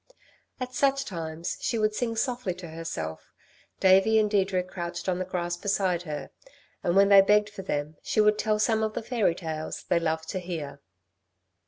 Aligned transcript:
At 0.59 0.73
such 0.73 1.05
times 1.05 1.59
she 1.61 1.77
would 1.77 1.93
sing 1.93 2.15
softly 2.15 2.55
to 2.55 2.69
herself, 2.69 3.31
Davey 3.79 4.17
and 4.17 4.31
Deirdre 4.31 4.63
crouched 4.63 5.07
on 5.07 5.19
the 5.19 5.25
grass 5.25 5.57
beside 5.57 6.01
her, 6.09 6.31
and, 6.81 6.95
when 6.95 7.09
they 7.09 7.21
begged 7.21 7.51
for 7.51 7.61
them, 7.61 7.97
she 8.01 8.19
would 8.19 8.39
tell 8.39 8.57
some 8.57 8.81
of 8.81 8.95
the 8.95 9.03
fairy 9.03 9.35
tales 9.35 9.83
they 9.89 9.99
loved 9.99 10.27
to 10.29 10.39
hear. 10.39 10.81